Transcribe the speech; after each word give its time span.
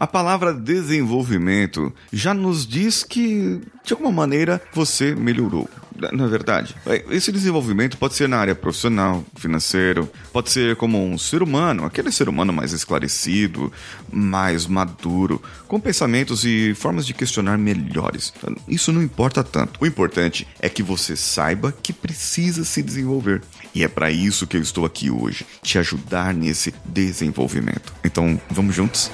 A 0.00 0.06
palavra 0.06 0.54
desenvolvimento 0.54 1.92
já 2.12 2.32
nos 2.32 2.64
diz 2.64 3.02
que, 3.02 3.60
de 3.84 3.92
alguma 3.92 4.12
maneira, 4.12 4.62
você 4.72 5.12
melhorou. 5.12 5.68
Na 6.12 6.24
é 6.24 6.28
verdade, 6.28 6.76
esse 7.10 7.32
desenvolvimento 7.32 7.96
pode 7.98 8.14
ser 8.14 8.28
na 8.28 8.38
área 8.38 8.54
profissional, 8.54 9.24
financeiro, 9.34 10.08
pode 10.32 10.50
ser 10.50 10.76
como 10.76 11.04
um 11.04 11.18
ser 11.18 11.42
humano, 11.42 11.84
aquele 11.84 12.12
ser 12.12 12.28
humano 12.28 12.52
mais 12.52 12.72
esclarecido, 12.72 13.72
mais 14.10 14.66
maduro, 14.66 15.42
com 15.66 15.80
pensamentos 15.80 16.44
e 16.44 16.72
formas 16.74 17.04
de 17.04 17.12
questionar 17.12 17.58
melhores. 17.58 18.32
Isso 18.68 18.92
não 18.92 19.02
importa 19.02 19.42
tanto. 19.42 19.80
O 19.80 19.86
importante 19.86 20.46
é 20.60 20.68
que 20.68 20.82
você 20.82 21.16
saiba 21.16 21.72
que 21.72 21.92
precisa 21.92 22.64
se 22.64 22.80
desenvolver. 22.80 23.42
E 23.74 23.82
é 23.82 23.88
para 23.88 24.10
isso 24.10 24.46
que 24.46 24.56
eu 24.56 24.62
estou 24.62 24.84
aqui 24.84 25.10
hoje, 25.10 25.44
te 25.62 25.78
ajudar 25.78 26.32
nesse 26.32 26.72
desenvolvimento. 26.84 27.92
Então, 28.04 28.40
vamos 28.50 28.74
juntos? 28.74 29.10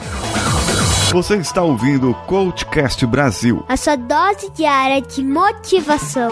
Você 1.11 1.37
está 1.37 1.63
ouvindo 1.63 2.11
o 2.11 2.15
Coachcast 2.27 3.07
Brasil. 3.07 3.65
A 3.69 3.77
sua 3.77 3.97
dose 3.97 4.51
diária 4.51 5.01
de 5.01 5.23
motivação. 5.23 6.31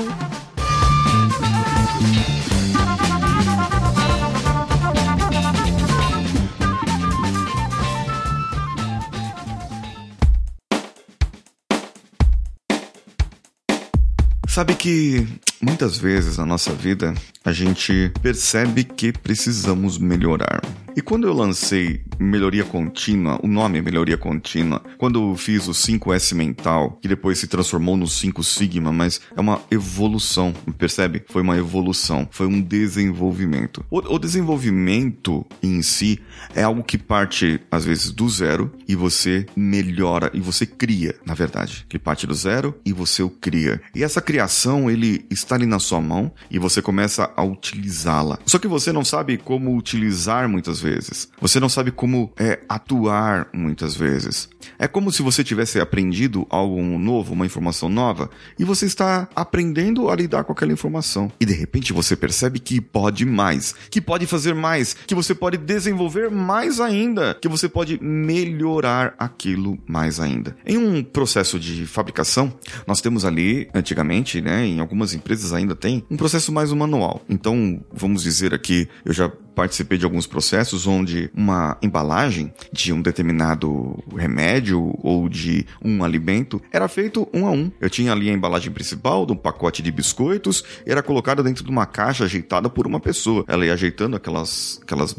Sabe 14.52 14.74
que 14.74 15.26
muitas 15.62 15.96
vezes 15.96 16.36
na 16.36 16.44
nossa 16.44 16.74
vida 16.74 17.14
a 17.44 17.52
gente 17.52 18.12
percebe 18.22 18.84
que 18.84 19.12
precisamos 19.12 19.98
melhorar. 19.98 20.62
E 20.94 21.00
quando 21.00 21.26
eu 21.26 21.32
lancei 21.32 22.02
Melhoria 22.18 22.64
Contínua, 22.64 23.40
o 23.42 23.48
nome 23.48 23.78
é 23.78 23.82
Melhoria 23.82 24.18
Contínua, 24.18 24.82
quando 24.98 25.30
eu 25.30 25.36
fiz 25.36 25.66
o 25.66 25.70
5S 25.70 26.34
Mental, 26.34 26.98
que 27.00 27.08
depois 27.08 27.38
se 27.38 27.46
transformou 27.46 27.96
no 27.96 28.06
5 28.06 28.44
Sigma, 28.44 28.92
mas 28.92 29.20
é 29.34 29.40
uma 29.40 29.62
evolução, 29.70 30.52
percebe? 30.76 31.24
Foi 31.28 31.40
uma 31.40 31.56
evolução, 31.56 32.28
foi 32.30 32.46
um 32.46 32.60
desenvolvimento. 32.60 33.82
O, 33.90 33.98
o 34.14 34.18
desenvolvimento 34.18 35.46
em 35.62 35.80
si 35.80 36.20
é 36.54 36.62
algo 36.62 36.84
que 36.84 36.98
parte, 36.98 37.58
às 37.70 37.86
vezes, 37.86 38.10
do 38.10 38.28
zero 38.28 38.70
e 38.86 38.94
você 38.94 39.46
melhora 39.56 40.30
e 40.34 40.40
você 40.40 40.66
cria, 40.66 41.14
na 41.24 41.32
verdade. 41.32 41.86
Que 41.88 41.98
parte 41.98 42.26
do 42.26 42.34
zero 42.34 42.74
e 42.84 42.92
você 42.92 43.22
o 43.22 43.30
cria. 43.30 43.80
E 43.94 44.04
essa 44.04 44.20
criação, 44.20 44.90
ele 44.90 45.24
está 45.30 45.54
ali 45.54 45.64
na 45.64 45.78
sua 45.78 46.02
mão 46.02 46.30
e 46.50 46.58
você 46.58 46.82
começa 46.82 47.31
a 47.36 47.44
utilizá-la. 47.44 48.38
Só 48.46 48.58
que 48.58 48.68
você 48.68 48.92
não 48.92 49.04
sabe 49.04 49.36
como 49.36 49.76
utilizar 49.76 50.48
muitas 50.48 50.80
vezes. 50.80 51.28
Você 51.40 51.58
não 51.60 51.68
sabe 51.68 51.90
como 51.90 52.32
é, 52.36 52.60
atuar 52.68 53.48
muitas 53.52 53.94
vezes. 53.94 54.48
É 54.78 54.86
como 54.86 55.12
se 55.12 55.22
você 55.22 55.42
tivesse 55.42 55.80
aprendido 55.80 56.46
algo 56.50 56.80
novo, 56.98 57.32
uma 57.32 57.46
informação 57.46 57.88
nova, 57.88 58.30
e 58.58 58.64
você 58.64 58.86
está 58.86 59.28
aprendendo 59.34 60.08
a 60.08 60.16
lidar 60.16 60.44
com 60.44 60.52
aquela 60.52 60.72
informação. 60.72 61.30
E 61.40 61.46
de 61.46 61.52
repente 61.52 61.92
você 61.92 62.16
percebe 62.16 62.58
que 62.58 62.80
pode 62.80 63.24
mais, 63.24 63.74
que 63.90 64.00
pode 64.00 64.26
fazer 64.26 64.54
mais, 64.54 64.94
que 64.94 65.14
você 65.14 65.34
pode 65.34 65.56
desenvolver 65.56 66.30
mais 66.30 66.80
ainda, 66.80 67.36
que 67.40 67.48
você 67.48 67.68
pode 67.68 67.98
melhorar 68.02 69.14
aquilo 69.18 69.78
mais 69.86 70.20
ainda. 70.20 70.56
Em 70.66 70.76
um 70.76 71.02
processo 71.02 71.58
de 71.58 71.86
fabricação, 71.86 72.52
nós 72.86 73.00
temos 73.00 73.24
ali, 73.24 73.68
antigamente, 73.74 74.40
né, 74.40 74.64
em 74.66 74.80
algumas 74.80 75.14
empresas 75.14 75.52
ainda 75.52 75.74
tem, 75.74 76.04
um 76.10 76.16
processo 76.16 76.52
mais 76.52 76.72
manual. 76.72 77.21
Então, 77.28 77.80
vamos 77.92 78.22
dizer 78.22 78.54
aqui, 78.54 78.88
eu 79.04 79.12
já 79.12 79.30
participei 79.54 79.98
de 79.98 80.04
alguns 80.04 80.26
processos 80.26 80.86
onde 80.86 81.30
uma 81.34 81.76
embalagem 81.82 82.52
de 82.72 82.92
um 82.92 83.00
determinado 83.02 84.02
remédio 84.16 84.94
ou 85.02 85.28
de 85.28 85.66
um 85.84 86.02
alimento 86.02 86.60
era 86.72 86.88
feito 86.88 87.28
um 87.32 87.46
a 87.46 87.50
um. 87.50 87.70
Eu 87.80 87.90
tinha 87.90 88.12
ali 88.12 88.30
a 88.30 88.32
embalagem 88.32 88.72
principal 88.72 89.26
de 89.26 89.32
um 89.32 89.36
pacote 89.36 89.82
de 89.82 89.90
biscoitos, 89.90 90.64
era 90.86 91.02
colocada 91.02 91.42
dentro 91.42 91.64
de 91.64 91.70
uma 91.70 91.86
caixa 91.86 92.24
ajeitada 92.24 92.68
por 92.70 92.86
uma 92.86 93.00
pessoa. 93.00 93.44
Ela 93.46 93.66
ia 93.66 93.72
ajeitando 93.72 94.16
aquelas, 94.16 94.80
aquelas, 94.82 95.16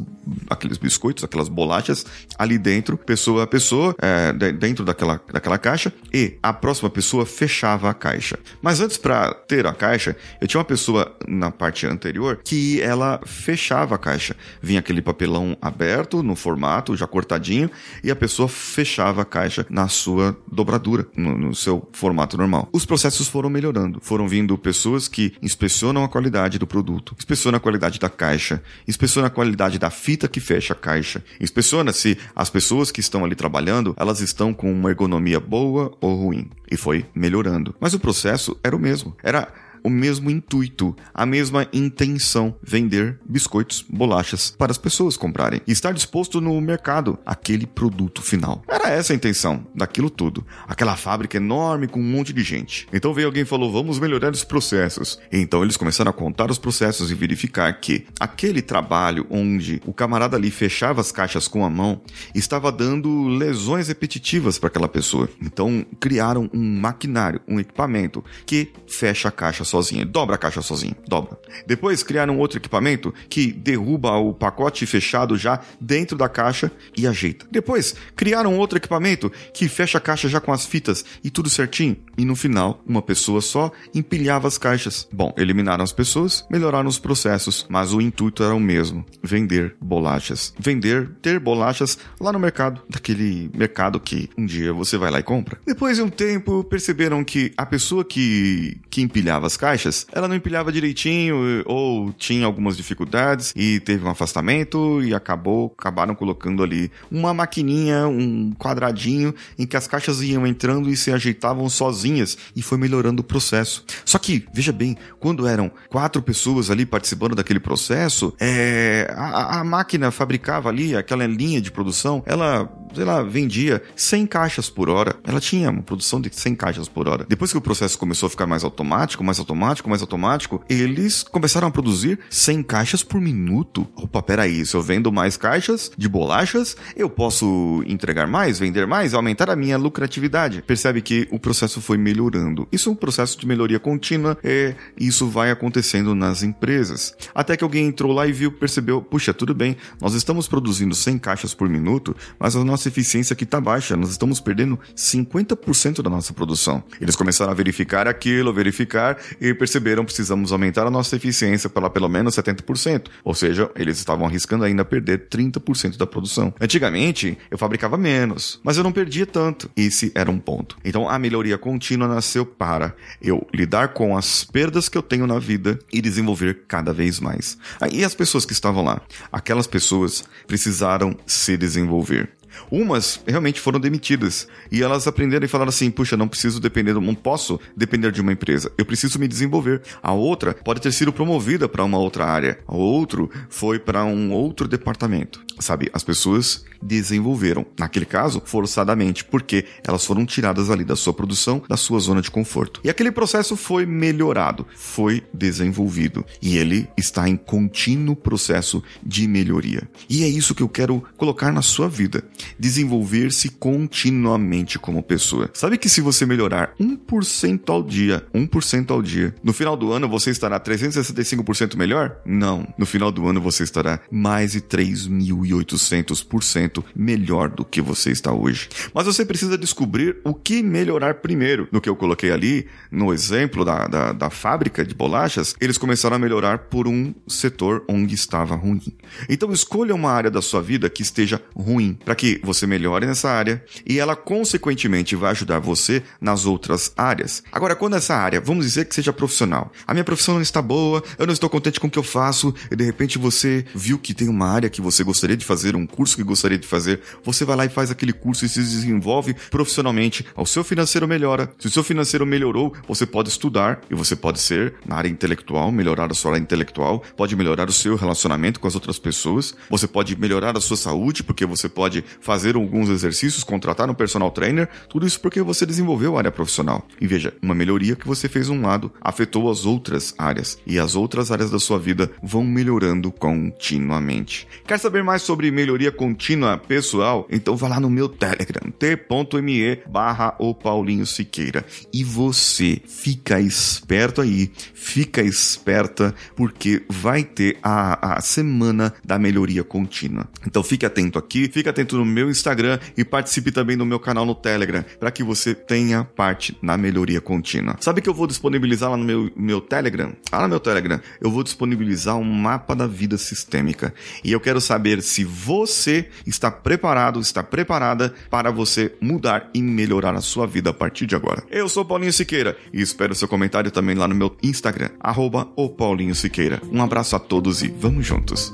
aqueles 0.50 0.78
biscoitos, 0.78 1.24
aquelas 1.24 1.48
bolachas 1.48 2.06
ali 2.38 2.58
dentro, 2.58 2.98
pessoa 2.98 3.44
a 3.44 3.48
pessoa, 3.48 3.96
é, 4.02 4.34
dentro 4.54 4.84
daquela, 4.84 5.22
daquela 5.32 5.58
caixa, 5.58 5.94
e 6.14 6.38
a 6.42 6.54
próxima 6.54 6.90
pessoa 6.90 7.26
fechava 7.26 7.90
a 7.90 7.94
caixa. 7.94 8.38
Mas 8.62 8.80
antes 8.80 8.98
para 8.98 9.34
ter 9.34 9.66
a 9.68 9.74
caixa, 9.74 10.16
eu 10.42 10.48
tinha 10.48 10.60
uma 10.60 10.66
pessoa 10.66 11.16
na 11.28 11.52
parte 11.52 11.86
anterior 11.86 12.40
que 12.44 12.82
ela 12.82 13.20
fechava 13.26 13.96
a 13.96 13.98
caixa 13.98 14.23
caixa. 14.24 14.36
Vinha 14.62 14.80
aquele 14.80 15.02
papelão 15.02 15.58
aberto, 15.62 16.24
no 16.24 16.36
formato, 16.36 16.96
já 16.96 17.06
cortadinho, 17.06 17.70
e 18.04 18.10
a 18.10 18.16
pessoa 18.16 18.48
fechava 18.48 19.24
a 19.24 19.26
caixa 19.26 19.66
na 19.70 19.88
sua 19.88 20.38
dobradura, 20.50 21.06
no, 21.16 21.38
no 21.38 21.56
seu 21.56 21.88
formato 21.92 22.38
normal. 22.38 22.70
Os 22.72 22.86
processos 22.86 23.28
foram 23.28 23.50
melhorando. 23.50 24.00
Foram 24.02 24.28
vindo 24.28 24.58
pessoas 24.58 25.08
que 25.08 25.34
inspecionam 25.42 26.04
a 26.04 26.10
qualidade 26.10 26.58
do 26.58 26.66
produto, 26.66 27.16
inspecionam 27.18 27.58
a 27.58 27.60
qualidade 27.60 28.00
da 28.00 28.10
caixa, 28.10 28.64
inspecionam 28.88 29.28
a 29.28 29.32
qualidade 29.32 29.78
da 29.78 29.90
fita 29.90 30.28
que 30.28 30.40
fecha 30.40 30.74
a 30.74 30.76
caixa, 30.76 31.24
inspeciona 31.40 31.92
se 31.92 32.18
as 32.36 32.50
pessoas 32.50 32.92
que 32.92 33.00
estão 33.00 33.26
ali 33.26 33.36
trabalhando, 33.36 33.94
elas 33.98 34.22
estão 34.22 34.54
com 34.54 34.72
uma 34.72 34.90
ergonomia 34.90 35.40
boa 35.40 35.92
ou 36.00 36.16
ruim. 36.16 36.50
E 36.72 36.78
foi 36.78 37.06
melhorando. 37.14 37.76
Mas 37.80 37.94
o 37.94 38.00
processo 38.00 38.58
era 38.64 38.76
o 38.76 38.80
mesmo. 38.80 39.16
Era 39.22 39.52
o 39.84 39.90
mesmo 39.90 40.30
intuito, 40.30 40.96
a 41.14 41.26
mesma 41.26 41.68
intenção: 41.74 42.56
vender 42.62 43.20
biscoitos, 43.26 43.86
bolachas 43.88 44.52
para 44.52 44.72
as 44.72 44.78
pessoas 44.78 45.18
comprarem 45.18 45.62
e 45.68 45.72
estar 45.72 45.94
disposto 45.94 46.40
no 46.40 46.60
mercado 46.62 47.20
aquele 47.26 47.68
produto 47.68 48.22
final. 48.22 48.64
Era 48.68 48.90
essa 48.90 49.14
a 49.14 49.16
intenção 49.16 49.66
daquilo 49.76 50.10
tudo. 50.10 50.46
Aquela 50.68 50.96
fábrica 50.96 51.38
enorme 51.38 51.88
com 51.88 52.00
um 52.00 52.04
monte 52.04 52.32
de 52.32 52.44
gente. 52.44 52.88
Então 52.94 53.14
veio 53.14 53.28
alguém 53.28 53.44
e 53.44 53.46
falou: 53.46 53.72
vamos 53.72 54.00
melhorar 54.00 54.32
os 54.32 54.44
processos. 54.44 55.20
Então 55.32 55.64
eles 55.64 55.78
começaram 55.78 56.10
a 56.10 56.14
contar 56.14 56.50
os 56.50 56.58
processos 56.58 57.12
e 57.12 57.16
verificar 57.16 57.72
que 57.80 58.06
aquele 58.20 58.62
trabalho 58.62 59.26
onde 59.30 59.82
o 59.86 59.94
camarada 59.94 60.38
ali 60.38 60.52
fechava 60.52 61.02
as 61.02 61.12
caixas 61.12 61.48
com 61.48 61.66
a 61.66 61.70
mão 61.70 62.02
estava 62.34 62.72
dando 62.72 63.28
lesões 63.28 63.88
repetitivas 63.88 64.58
para 64.58 64.68
aquela 64.68 64.88
pessoa. 64.88 65.30
Então 65.42 65.86
criaram 66.00 66.50
um 66.54 66.80
maquinário, 66.80 67.42
um 67.48 67.60
equipamento 67.60 68.24
que 68.46 68.72
fecha 68.88 69.30
a 69.30 69.32
caixa 69.32 69.64
sozinho, 69.74 70.06
dobra 70.06 70.36
a 70.36 70.38
caixa 70.38 70.62
sozinho, 70.62 70.96
dobra. 71.08 71.36
Depois 71.66 72.04
criaram 72.04 72.38
outro 72.38 72.60
equipamento 72.60 73.12
que 73.28 73.52
derruba 73.52 74.12
o 74.18 74.32
pacote 74.32 74.86
fechado 74.86 75.36
já 75.36 75.60
dentro 75.82 76.16
da 76.16 76.30
caixa 76.30 76.72
e 76.96 77.08
ajeita. 77.08 77.48
Depois 77.50 77.96
criaram 78.16 78.56
outro 78.60 78.78
equipamento 78.78 79.32
que 79.52 79.68
fecha 79.68 79.98
a 79.98 80.02
caixa 80.02 80.30
já 80.30 80.40
com 80.40 80.54
as 80.54 80.66
fitas 80.66 81.04
e 81.24 81.32
tudo 81.32 81.50
certinho. 81.50 81.98
E 82.16 82.24
no 82.24 82.36
final, 82.36 82.84
uma 82.86 83.02
pessoa 83.02 83.42
só 83.42 83.72
empilhava 83.96 84.48
as 84.48 84.60
caixas. 84.60 85.08
Bom, 85.12 85.34
eliminaram 85.36 85.84
as 85.84 85.92
pessoas, 85.92 86.46
melhoraram 86.52 86.88
os 86.88 87.00
processos, 87.00 87.66
mas 87.68 87.94
o 87.94 88.00
intuito 88.02 88.44
era 88.44 88.54
o 88.54 88.60
mesmo: 88.60 89.04
vender 89.24 89.76
bolachas. 89.82 90.54
Vender, 90.60 91.10
ter 91.22 91.40
bolachas 91.40 91.98
lá 92.20 92.32
no 92.32 92.40
mercado, 92.40 92.82
daquele 92.88 93.50
mercado 93.56 94.00
que 94.00 94.30
um 94.38 94.46
dia 94.46 94.72
você 94.72 94.98
vai 94.98 95.10
lá 95.10 95.20
e 95.20 95.24
compra. 95.24 95.58
Depois 95.66 95.98
de 95.98 96.04
um 96.04 96.10
tempo, 96.10 96.64
perceberam 96.64 97.24
que 97.24 97.52
a 97.58 97.66
pessoa 97.66 98.06
que, 98.06 98.78
que 98.92 99.02
empilhava 99.02 99.48
as 99.48 99.58
caixas, 99.64 100.06
ela 100.12 100.28
não 100.28 100.36
empilhava 100.36 100.74
direitinho 100.74 101.64
ou 101.66 102.12
tinha 102.12 102.46
algumas 102.46 102.76
dificuldades 102.76 103.54
e 103.56 103.80
teve 103.80 104.04
um 104.04 104.10
afastamento 104.10 105.02
e 105.02 105.16
acabou, 105.16 105.74
acabaram 105.80 106.14
colocando 106.14 106.62
ali 106.62 106.92
uma 107.10 107.34
maquininha, 107.34 108.06
um 108.06 108.52
quadradinho 108.60 109.34
em 109.58 109.66
que 109.66 109.78
as 109.78 109.88
caixas 109.88 110.22
iam 110.22 110.46
entrando 110.46 110.90
e 110.90 110.98
se 110.98 111.14
ajeitavam 111.14 111.70
sozinhas 111.70 112.38
e 112.54 112.62
foi 112.62 112.78
melhorando 112.78 113.22
o 113.22 113.24
processo. 113.24 113.86
Só 114.04 114.20
que, 114.20 114.46
veja 114.54 114.74
bem, 114.74 114.98
quando 115.18 115.48
eram 115.48 115.72
quatro 115.88 116.22
pessoas 116.22 116.70
ali 116.70 116.86
participando 116.86 117.34
daquele 117.34 117.62
processo, 117.62 118.34
é, 118.42 119.08
a, 119.16 119.62
a 119.62 119.64
máquina 119.64 120.12
fabricava 120.12 120.68
ali 120.68 120.94
aquela 120.94 121.26
linha 121.26 121.62
de 121.62 121.72
produção, 121.72 122.22
ela, 122.26 122.70
sei 122.94 123.06
lá, 123.06 123.22
vendia 123.24 123.82
100 123.96 124.28
caixas 124.28 124.70
por 124.70 124.90
hora. 124.90 125.16
Ela 125.24 125.40
tinha 125.40 125.70
uma 125.70 125.82
produção 125.82 126.20
de 126.22 126.30
100 126.34 126.56
caixas 126.56 126.88
por 126.88 127.08
hora. 127.08 127.26
Depois 127.28 127.52
que 127.52 127.58
o 127.58 127.62
processo 127.62 127.98
começou 127.98 128.28
a 128.28 128.30
ficar 128.30 128.48
mais 128.48 128.64
automático, 128.64 129.24
mais 129.24 129.40
automático, 129.40 129.90
mais 129.90 130.02
automático, 130.02 130.64
eles 130.70 131.24
começaram 131.24 131.68
a 131.68 131.72
produzir 131.72 132.20
100 132.30 132.64
caixas 132.64 133.04
por 133.04 133.20
minuto. 133.20 133.88
Opa, 133.96 134.22
peraí, 134.22 134.66
se 134.66 134.76
eu 134.76 134.82
vendo 134.82 135.12
mais 135.12 135.38
caixas 135.38 135.92
de 135.98 136.08
bolachas, 136.08 136.76
eu 136.96 137.10
posso 137.10 137.84
entregar 137.88 138.28
mais, 138.28 138.60
vender 138.60 138.88
mais, 138.88 139.14
aumentar 139.14 139.50
a 139.50 139.56
minha 139.56 139.78
lucratividade. 139.78 140.62
Percebe 140.62 141.02
que 141.02 141.28
o 141.32 141.40
processo 141.40 141.82
foi 141.82 141.98
melhorando. 141.98 142.68
Isso 142.72 142.90
é 142.90 142.92
um 142.92 142.96
processo 142.96 143.40
de 143.40 143.46
melhoria 143.46 143.80
contínua 143.80 144.38
e 144.44 144.76
isso 144.98 145.28
vai 145.28 145.52
acontecendo 145.52 146.16
nas 146.16 146.44
empresas. 146.44 147.16
Até 147.34 147.58
que 147.58 147.64
alguém 147.64 147.88
entrou 147.88 148.12
lá 148.12 148.28
e 148.28 148.32
viu, 148.32 148.52
percebeu, 148.52 149.02
puxa, 149.02 149.34
tudo 149.34 149.54
bem, 149.54 149.76
nós 150.02 150.14
estamos 150.14 150.48
produzindo 150.48 150.96
100 150.96 151.18
caixas 151.20 151.54
por 151.54 151.70
minuto, 151.70 152.16
mas 152.40 152.56
a 152.56 152.64
nossa 152.64 152.83
eficiência 152.90 153.34
aqui 153.34 153.44
está 153.44 153.60
baixa, 153.60 153.96
nós 153.96 154.10
estamos 154.10 154.40
perdendo 154.40 154.80
50% 154.96 156.02
da 156.02 156.10
nossa 156.10 156.34
produção. 156.34 156.84
Eles 157.00 157.16
começaram 157.16 157.52
a 157.52 157.56
verificar 157.56 158.08
aquilo, 158.08 158.54
verificar 158.54 159.18
e 159.40 159.54
perceberam 159.54 160.06
precisamos 160.06 160.52
aumentar 160.52 160.86
a 160.86 160.92
nossa 160.92 161.16
eficiência 161.16 161.70
para 161.70 161.90
pelo 161.90 162.10
menos 162.10 162.36
70%. 162.36 163.08
Ou 163.24 163.34
seja, 163.34 163.70
eles 163.76 163.98
estavam 163.98 164.26
arriscando 164.26 164.64
ainda 164.64 164.86
perder 164.86 165.28
30% 165.30 165.98
da 165.98 166.06
produção. 166.06 166.54
Antigamente, 166.60 167.38
eu 167.50 167.58
fabricava 167.58 167.98
menos, 167.98 168.60
mas 168.64 168.78
eu 168.78 168.84
não 168.84 168.92
perdia 168.92 169.26
tanto. 169.26 169.70
Esse 169.76 170.12
era 170.16 170.30
um 170.30 170.40
ponto. 170.40 170.78
Então, 170.84 171.10
a 171.10 171.18
melhoria 171.18 171.58
contínua 171.58 172.08
nasceu 172.08 172.46
para 172.46 172.96
eu 173.22 173.48
lidar 173.54 173.90
com 173.90 174.18
as 174.18 174.44
perdas 174.44 174.90
que 174.90 174.98
eu 174.98 175.02
tenho 175.02 175.28
na 175.28 175.40
vida 175.40 175.80
e 175.92 176.02
desenvolver 176.02 176.64
cada 176.68 176.94
vez 176.94 177.20
mais. 177.20 177.58
E 177.92 178.04
as 178.04 178.16
pessoas 178.16 178.46
que 178.46 178.54
estavam 178.54 178.84
lá? 178.84 179.02
Aquelas 179.32 179.68
pessoas 179.68 180.24
precisaram 180.48 181.16
se 181.26 181.58
desenvolver. 181.58 182.30
Umas 182.74 183.20
realmente 183.28 183.60
foram 183.60 183.80
demitidas 183.80 184.48
e 184.72 184.82
elas 184.82 185.06
aprenderam 185.06 185.46
e 185.46 185.48
falaram 185.48 185.70
assim: 185.70 185.92
puxa, 185.92 186.18
não 186.18 186.28
preciso 186.28 186.60
depender, 186.60 186.96
não 186.96 187.14
posso 187.14 187.60
depender 187.78 188.12
de 188.12 188.20
uma 188.20 188.34
empresa, 188.34 188.72
eu 188.76 188.84
preciso 188.84 189.20
me 189.20 189.28
desenvolver. 189.28 189.84
A 190.02 190.12
outra 190.12 190.56
pode 190.56 190.82
ter 190.82 190.92
sido 190.92 191.14
promovida 191.14 191.70
para 191.70 191.84
uma 191.84 192.00
outra 192.00 192.26
área, 192.26 192.58
o 192.68 192.78
outro 192.78 193.30
foi 193.48 193.78
para 193.78 194.04
um 194.04 194.32
outro 194.32 194.68
departamento. 194.68 195.44
Sabe, 195.60 195.88
as 195.94 196.04
pessoas 196.04 196.66
desenvolveram, 196.82 197.64
naquele 197.78 198.08
caso, 198.08 198.42
forçadamente, 198.44 199.24
porque 199.24 199.66
elas 199.88 200.04
foram 200.04 200.26
tiradas 200.26 200.72
ali 200.72 200.84
da 200.84 200.96
sua 200.96 201.14
produção, 201.14 201.62
da 201.70 201.78
sua 201.78 202.00
zona 202.00 202.24
de 202.24 202.32
conforto. 202.32 202.82
E 202.84 202.90
aquele 202.90 203.12
processo 203.12 203.56
foi 203.56 203.86
melhorado, 203.86 204.66
foi 204.76 205.24
desenvolvido 205.32 206.26
e 206.42 206.58
ele 206.58 206.90
está 206.98 207.30
em 207.30 207.38
contínuo 207.38 208.16
processo 208.16 208.84
de 209.04 209.28
melhoria. 209.28 209.88
E 210.10 210.24
é 210.24 210.28
isso 210.28 210.56
que 210.56 210.64
eu 210.64 210.70
quero 210.70 211.04
colocar 211.16 211.52
na 211.52 211.62
sua 211.62 211.88
vida 211.88 212.24
desenvolver-se 212.60 213.50
continuamente 213.50 214.80
como 214.80 215.04
pessoa. 215.04 215.50
Sabe 215.54 215.78
que 215.78 215.90
se 215.90 216.02
você 216.02 216.26
melhorar 216.26 216.74
1% 216.80 217.70
ao 217.70 217.84
dia, 217.84 218.26
1% 218.34 218.92
ao 218.92 219.02
dia, 219.02 219.36
no 219.44 219.52
final 219.54 219.76
do 219.76 219.92
ano 219.92 220.08
você 220.08 220.32
estará 220.32 220.58
365% 220.60 221.76
melhor? 221.76 222.18
Não. 222.26 222.68
No 222.78 222.86
final 222.86 223.12
do 223.12 223.28
ano 223.28 223.42
você 223.42 223.64
estará 223.64 224.00
mais 224.12 224.52
de 224.54 224.62
3.800% 224.62 226.84
melhor 226.96 227.50
do 227.50 227.66
que 227.66 227.82
você 227.82 228.12
está 228.12 228.32
hoje. 228.32 228.70
Mas 228.94 229.06
você 229.06 229.26
precisa 229.26 229.58
descobrir 229.58 230.18
o 230.24 230.34
que 230.34 230.62
melhorar 230.62 231.16
primeiro. 231.16 231.68
No 231.72 231.82
que 231.82 231.90
eu 231.90 231.96
coloquei 231.96 232.32
ali, 232.32 232.68
no 232.92 233.14
exemplo 233.14 233.66
da, 233.66 233.88
da, 233.88 234.12
da 234.12 234.30
fábrica 234.30 234.86
de 234.86 234.94
bolachas, 234.94 235.56
eles 235.60 235.78
começaram 235.78 236.16
a 236.16 236.20
melhorar 236.20 236.60
por 236.60 236.88
um 236.88 237.14
setor 237.28 237.84
onde 237.88 238.16
estava 238.16 238.56
ruim. 238.56 238.82
Então 239.30 239.52
escolha 239.52 239.96
uma 239.96 240.12
área 240.12 240.32
da 240.32 240.42
sua 240.42 240.62
vida 240.62 240.90
que 240.90 241.02
esteja 241.02 241.42
ruim, 241.56 241.98
para 242.04 242.16
que 242.16 242.40
você 242.44 242.68
melhore 242.68 243.06
nessa 243.06 243.30
área 243.30 243.64
e 243.86 244.00
ela 244.00 244.16
consequentemente 244.16 245.16
vai 245.16 245.32
ajudar 245.32 245.60
você 245.60 246.04
nas 246.20 246.46
outras 246.46 246.92
áreas. 246.98 247.44
Agora, 247.52 247.76
quando 247.76 247.96
essa 247.96 248.16
área, 248.16 248.42
vamos 248.42 248.66
dizer 248.66 248.86
que 248.86 248.96
seja 248.96 249.14
profissional, 249.14 249.72
a 249.88 249.94
minha 249.94 250.04
profissão 250.04 250.36
não 250.36 250.42
está 250.42 250.62
boa, 250.62 251.04
eu 251.18 251.26
não 251.26 251.34
estou 251.34 251.50
contente 251.50 251.80
com 251.80 251.88
o 251.88 251.90
que 251.90 251.98
eu 251.98 252.04
faço, 252.04 252.54
e 252.70 252.76
de 252.76 252.84
repente 252.84 253.18
você 253.18 253.66
viu 253.74 253.98
que 253.98 254.14
tem 254.14 254.28
uma 254.28 254.48
área 254.48 254.70
que 254.70 254.82
você 254.82 255.04
gostaria 255.04 255.38
de 255.38 255.46
fazer, 255.46 255.76
um 255.76 255.88
curso 255.88 256.16
que 256.16 256.24
gostaria 256.24 256.58
de 256.58 256.68
fazer, 256.68 257.02
você 257.24 257.46
vai 257.46 257.56
lá 257.56 257.66
e 257.66 257.70
faz 257.70 257.90
aquele 257.90 258.14
curso 258.14 258.46
e 258.46 258.50
se 258.50 258.60
desenvolve 258.60 259.36
profissionalmente, 259.50 260.26
o 260.36 260.46
seu 260.46 260.64
financeiro 260.64 261.08
melhora. 261.08 261.52
Se 261.58 261.68
o 261.68 261.72
seu 261.72 261.84
financeiro 261.84 262.26
melhorou, 262.26 262.74
você 262.88 263.06
pode 263.06 263.30
estudar 263.30 263.82
e 263.90 263.96
você 263.96 264.16
pode 264.16 264.40
ser 264.40 264.76
na 264.86 264.96
área 264.96 265.10
intelectual, 265.10 265.72
melhorar 265.72 266.12
a 266.12 266.14
sua 266.14 266.32
área 266.32 266.42
intelectual, 266.42 267.04
pode 267.16 267.36
melhorar 267.36 267.70
o 267.70 267.74
seu 267.74 267.96
relacionamento 267.96 268.60
com 268.60 268.68
as 268.68 268.76
outras 268.76 269.00
pessoas, 269.00 269.56
você 269.70 269.88
pode 269.88 270.16
melhorar 270.16 270.58
a 270.58 270.62
sua 270.62 270.78
saúde, 270.78 271.24
porque 271.24 271.46
você 271.46 271.70
pode 271.70 272.04
fazer 272.20 272.33
alguns 272.56 272.90
exercícios, 272.90 273.44
contratar 273.44 273.90
um 273.90 273.94
personal 273.94 274.32
trainer, 274.32 274.68
tudo 274.90 275.06
isso 275.06 275.20
porque 275.20 275.42
você 275.42 275.66
desenvolveu 275.66 276.16
a 276.16 276.20
área 276.20 276.32
profissional. 276.32 276.88
E 277.00 277.08
veja, 277.08 277.34
uma 277.42 277.56
melhoria 277.56 277.96
que 277.96 278.08
você 278.08 278.28
fez 278.28 278.50
um 278.50 278.62
lado 278.62 278.92
afetou 279.02 279.50
as 279.50 279.66
outras 279.66 280.14
áreas 280.18 280.58
e 280.66 280.80
as 280.80 280.96
outras 280.96 281.32
áreas 281.32 281.52
da 281.52 281.60
sua 281.60 281.80
vida 281.80 282.12
vão 282.22 282.44
melhorando 282.44 283.12
continuamente. 283.12 284.48
Quer 284.66 284.80
saber 284.80 285.04
mais 285.04 285.22
sobre 285.22 285.52
melhoria 285.52 285.92
contínua 285.92 286.58
pessoal? 286.58 287.28
Então 287.30 287.56
vá 287.56 287.68
lá 287.68 287.80
no 287.80 287.90
meu 287.90 288.10
Telegram, 288.10 288.72
t.me 288.72 289.80
barra 289.88 290.36
o 290.40 290.54
Paulinho 290.54 291.06
Siqueira. 291.06 291.66
E 291.94 292.04
você 292.04 292.82
fica 292.86 293.40
esperto 293.40 294.22
aí, 294.22 294.52
fica 294.74 295.22
esperta, 295.22 296.14
porque 296.36 296.84
vai 296.90 297.24
ter 297.24 297.58
a, 297.62 298.18
a 298.18 298.22
semana 298.22 298.94
da 299.04 299.20
melhoria 299.20 299.64
contínua. 299.64 300.28
Então 300.46 300.64
fique 300.64 300.86
atento 300.86 301.20
aqui, 301.20 301.50
fique 301.50 301.70
atento 301.70 301.98
no 301.98 302.06
meu 302.24 302.32
Instagram 302.32 302.80
e 302.98 303.04
participe 303.04 303.52
também 303.52 303.78
do 303.78 303.86
meu 303.86 304.00
canal 304.00 304.26
no 304.26 304.34
Telegram, 304.34 304.84
para 305.00 305.12
que 305.12 305.24
você 305.24 305.54
tenha 305.54 306.04
parte 306.04 306.58
na 306.62 306.78
melhoria 306.78 307.20
contínua. 307.20 307.76
Sabe 307.82 308.02
que 308.02 308.10
eu 308.10 308.14
vou 308.14 308.26
disponibilizar 308.26 308.90
lá 308.90 308.98
no 308.98 309.04
meu, 309.04 309.30
meu 309.36 309.60
Telegram? 309.60 310.14
Ah, 310.32 310.42
no 310.44 310.50
meu 310.50 310.60
Telegram, 310.60 311.00
eu 311.22 311.30
vou 311.30 311.44
disponibilizar 311.44 312.16
um 312.16 312.24
mapa 312.24 312.76
da 312.76 312.88
vida 312.88 313.18
sistêmica. 313.18 313.94
E 314.24 314.32
eu 314.32 314.40
quero 314.40 314.62
saber 314.62 315.02
se 315.02 315.24
você 315.24 316.08
está 316.26 316.50
preparado, 316.50 317.20
está 317.20 317.44
preparada 317.44 318.14
para 318.30 318.52
você 318.52 318.96
mudar 319.02 319.50
e 319.54 319.62
melhorar 319.62 320.16
a 320.16 320.22
sua 320.22 320.48
vida 320.48 320.70
a 320.70 320.74
partir 320.74 321.06
de 321.06 321.16
agora. 321.16 321.44
Eu 321.52 321.68
sou 321.68 321.84
Paulinho 321.84 322.14
Siqueira 322.14 322.58
e 322.72 322.82
espero 322.82 323.14
seu 323.14 323.28
comentário 323.28 323.72
também 323.72 323.96
lá 323.96 324.08
no 324.08 324.16
meu 324.16 324.36
Instagram, 324.42 324.90
arroba 325.00 325.50
o 325.56 325.70
Paulinho 325.70 326.16
Siqueira. 326.16 326.62
Um 326.72 326.82
abraço 326.82 327.16
a 327.16 327.20
todos 327.20 327.62
e 327.62 327.68
vamos 327.68 328.06
juntos! 328.06 328.54